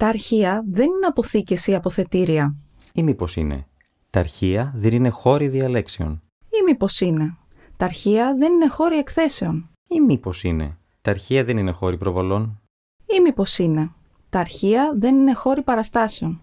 [0.00, 2.56] Τα αρχεία δεν είναι αποθήκες ή αποθετήρια.
[2.92, 3.66] Ή μήπως είναι.
[4.10, 6.22] Τα αρχεία δεν είναι χώροι διαλέξεων.
[6.48, 7.36] Ή μήπως είναι.
[7.76, 9.70] Τα αρχεία δεν είναι χώροι εκθέσεων.
[9.88, 10.76] Ή μήπως είναι.
[11.02, 12.60] Τα αρχεία δεν είναι χώροι προβολών.
[13.06, 13.90] Ή μήπως είναι.
[14.30, 16.40] Τα αρχεία δεν είναι χώροι παραστάσεων.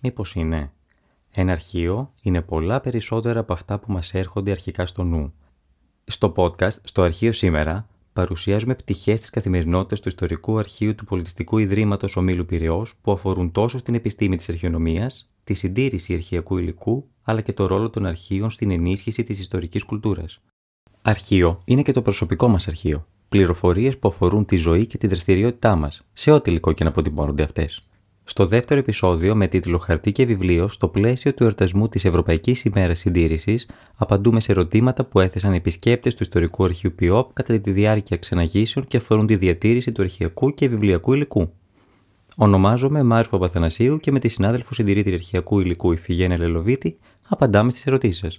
[0.00, 0.72] Μήπως είναι.
[1.30, 5.34] Ένα αρχείο είναι πολλά περισσότερα από αυτά που μας έρχονται αρχικά στο νου.
[6.04, 7.88] Στο podcast, στο αρχείο σήμερα,
[8.18, 13.78] παρουσιάζουμε πτυχές της καθημερινότητας του Ιστορικού Αρχείου του Πολιτιστικού Ιδρύματος Ομίλου Πυραιός που αφορούν τόσο
[13.78, 18.70] στην επιστήμη της αρχαιονομίας, τη συντήρηση αρχαιακού υλικού, αλλά και το ρόλο των αρχείων στην
[18.70, 20.40] ενίσχυση της ιστορικής κουλτούρας.
[21.02, 23.06] Αρχείο είναι και το προσωπικό μας αρχείο.
[23.28, 27.42] Πληροφορίες που αφορούν τη ζωή και τη δραστηριότητά μας, σε ό,τι υλικό και να αποτυπώνονται
[27.42, 27.88] αυτές.
[28.30, 32.98] Στο δεύτερο επεισόδιο με τίτλο Χαρτί και βιβλίο, στο πλαίσιο του εορτασμού της Ευρωπαϊκής ημέρας
[32.98, 38.86] Συντήρησης, απαντούμε σε ερωτήματα που έθεσαν επισκέπτες του Ιστορικού Αρχείου ΠΙΟΠ κατά τη διάρκεια ξεναγήσεων
[38.86, 41.52] και αφορούν τη διατήρηση του αρχαιακού και βιβλιακού υλικού.
[42.36, 46.98] Ονομάζομαι Μάριος Παπαθανασίου και με τη συνάδελφο συντηρήτρια αρχαιακού υλικού Ιφηγένεια Λελοβίτη
[47.28, 48.38] απαντάμε στις ερωτήσεις σας.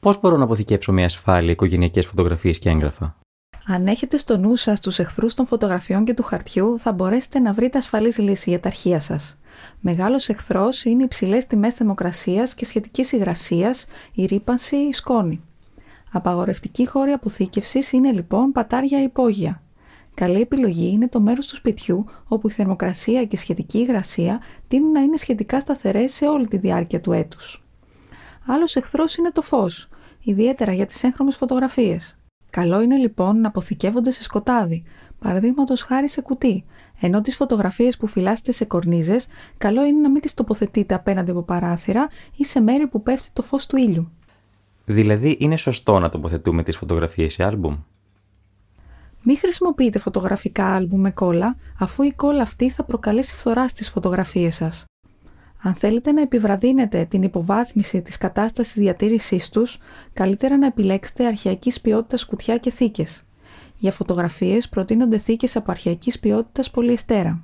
[0.00, 3.16] Πώς μπορώ να αποθηκεύσω με ασφάλεια οικογενειακές φωτογραφίες και έγγραφα;
[3.66, 7.52] Αν έχετε στο νου σας τους εχθρούς των φωτογραφιών και του χαρτιού, θα μπορέσετε να
[7.52, 9.40] βρείτε ασφαλής λύση για τα αρχεία σας.
[9.80, 15.40] Μεγάλος εχθρός είναι οι υψηλές τιμές θερμοκρασίας και σχετικής υγρασίας, η ρήπανση, η σκόνη.
[16.12, 19.62] Απαγορευτική χώρη αποθήκευσης είναι λοιπόν πατάρια υπόγεια.
[20.14, 24.90] Καλή επιλογή είναι το μέρος του σπιτιού όπου η θερμοκρασία και η σχετική υγρασία τείνουν
[24.90, 27.64] να είναι σχετικά σταθερές σε όλη τη διάρκεια του έτους.
[28.46, 29.88] Άλλος εχθρός είναι το φως,
[30.22, 32.16] ιδιαίτερα για τις έγχρωμες φωτογραφίες.
[32.52, 34.82] Καλό είναι λοιπόν να αποθηκεύονται σε σκοτάδι,
[35.18, 36.64] παραδείγματος χάρη σε κουτί,
[37.00, 39.26] ενώ τις φωτογραφίες που φυλάσσετε σε κορνίζες,
[39.58, 43.42] καλό είναι να μην τις τοποθετείτε απέναντι από παράθυρα ή σε μέρη που πέφτει το
[43.42, 44.10] φως του ήλιου.
[44.84, 47.76] Δηλαδή, είναι σωστό να τοποθετούμε τις φωτογραφίες σε άλμπουμ;
[49.22, 54.54] Μην χρησιμοποιείτε φωτογραφικά άλμπουμ με κόλλα, αφού η κόλλα αυτή θα προκαλέσει φθορά στις φωτογραφίες
[54.54, 54.84] σας.
[55.64, 59.78] Αν θέλετε να επιβραδύνετε την υποβάθμιση της κατάστασης διατήρησής τους,
[60.12, 63.24] καλύτερα να επιλέξετε αρχαϊκής ποιότητας κουτιά και θήκες.
[63.76, 67.42] Για φωτογραφίες προτείνονται θήκες από αρχαϊκής ποιότητας πολυεστέρα.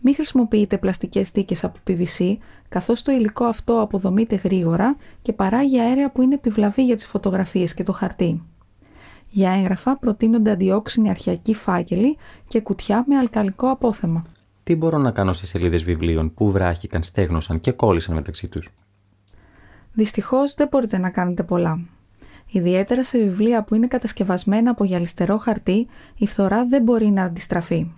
[0.00, 2.36] Μην χρησιμοποιείτε πλαστικές θήκες από PVC,
[2.68, 7.74] καθώς το υλικό αυτό αποδομείται γρήγορα και παράγει αέρια που είναι επιβλαβή για τις φωτογραφίες
[7.74, 8.42] και το χαρτί.
[9.28, 12.16] Για έγγραφα προτείνονται αντιόξινοι αρχαϊκοί φάκελοι
[12.46, 14.24] και κουτιά με αλκαλικό απόθεμα
[14.62, 18.68] τι μπορώ να κάνω σε σελίδες βιβλίων που βράχηκαν, στέγνωσαν και κόλλησαν μεταξύ τους;
[19.92, 21.80] Δυστυχώς δεν μπορείτε να κάνετε πολλά.
[22.46, 27.90] Ιδιαίτερα σε βιβλία που είναι κατασκευασμένα από γυαλιστερό χαρτί, η φθορά δεν μπορεί να αντιστραφεί.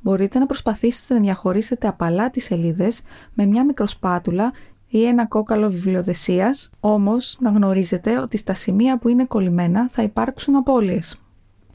[0.00, 3.02] Μπορείτε να προσπαθήσετε να διαχωρίσετε απαλά τι σελίδες
[3.34, 4.52] με μια μικροσπάτουλα
[4.88, 10.56] ή ένα κόκαλο βιβλιοδεσίας, όμως να γνωρίζετε ότι στα σημεία που είναι κολλημένα θα υπάρξουν
[10.56, 11.21] απώλειες.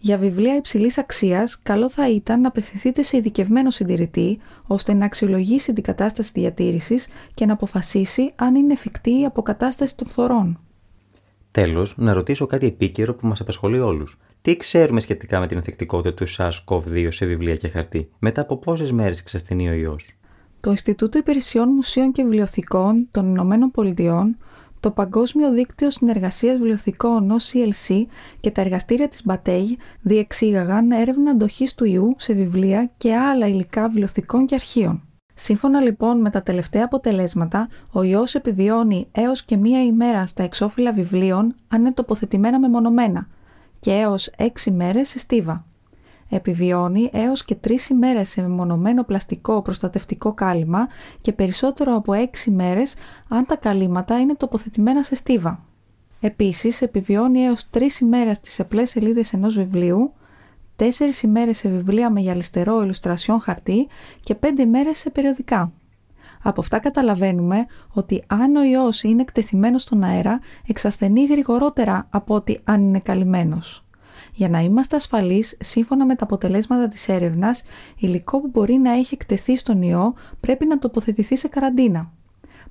[0.07, 5.73] Για βιβλία υψηλής αξίας, καλό θα ήταν να απευθυνθείτε σε ειδικευμένο συντηρητή, ώστε να αξιολογήσει
[5.73, 10.59] την κατάσταση διατήρησης και να αποφασίσει αν είναι εφικτή η αποκατάσταση των φθορών.
[11.51, 14.17] Τέλος, να ρωτήσω κάτι επίκαιρο που μας απασχολεί όλους.
[14.41, 18.91] Τι ξέρουμε σχετικά με την ανθεκτικότητα του SARS-CoV-2 σε βιβλία και χαρτί, μετά από πόσες
[18.91, 20.13] μέρες εξασθενεί ο ιός;
[20.59, 24.37] Το Ινστιτούτο Υπηρεσιών Μουσείων και Βιβλιοθηκών των Ηνωμένων Πολιτειών
[24.87, 28.05] το Παγκόσμιο Δίκτυο Συνεργασίας Βιβλιοθηκών OCLC
[28.39, 29.71] και τα εργαστήρια της Μπατέγ
[30.01, 35.03] διεξήγαγαν έρευνα αντοχής του ιού σε βιβλία και άλλα υλικά βιβλιοθηκών και αρχείων.
[35.33, 40.93] Σύμφωνα λοιπόν με τα τελευταία αποτελέσματα, ο ιός επιβιώνει έως και μία ημέρα στα εξώφυλλα
[40.93, 43.27] βιβλίων αν είναι τοποθετημένα μεμονωμένα
[43.79, 45.66] και έως έξι μέρες σε στίβα
[46.29, 50.87] επιβιώνει έως και τρεις ημέρες σε μεμονωμένο πλαστικό προστατευτικό κάλυμα
[51.21, 52.95] και περισσότερο από έξι μέρες
[53.27, 55.63] αν τα καλύματα είναι τοποθετημένα σε στίβα.
[56.19, 60.13] Επίσης, επιβιώνει έως τρεις ημέρες στις απλές σελίδες ενός βιβλίου,
[60.75, 63.87] τέσσερις ημέρες σε βιβλία με γυαλιστερό ηλουστρασιόν χαρτί
[64.23, 65.71] και πέντε ημέρες σε περιοδικά.
[66.43, 72.59] Από αυτά καταλαβαίνουμε ότι αν ο ιός είναι εκτεθειμένος στον αέρα, εξασθενεί γρηγορότερα από ότι
[72.63, 73.86] αν είναι καλυμμένος.
[74.37, 77.63] Για να είμαστε ασφαλείς, σύμφωνα με τα αποτελέσματα της έρευνας,
[77.97, 82.11] υλικό που μπορεί να έχει εκτεθεί στον ιό πρέπει να τοποθετηθεί σε καραντίνα.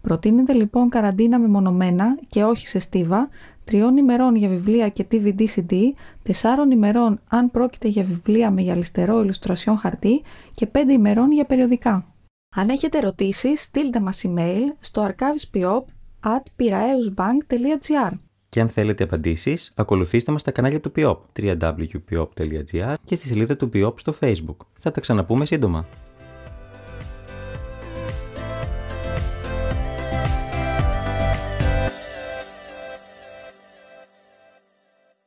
[0.01, 3.29] Προτείνεται λοιπόν καραντίνα μεμονωμένα και όχι σε στίβα,
[3.65, 5.75] τριών ημερών για βιβλία και DVD-CD,
[6.23, 10.23] τεσσάρων ημερών αν πρόκειται για βιβλία με γυαλιστερό ηλουστρασιόν χαρτί
[10.55, 12.15] και πέντε ημερών για περιοδικά.
[12.57, 15.83] Αν έχετε ερωτήσεις, στείλτε μας email στο archivespiop
[16.23, 16.43] at
[18.57, 23.71] και αν θέλετε απαντήσεις, ακολουθήστε μας στα κανάλια του PIOP, www.piop.gr και στη σελίδα του
[23.73, 24.57] PIOP στο Facebook.
[24.79, 25.87] Θα τα ξαναπούμε σύντομα.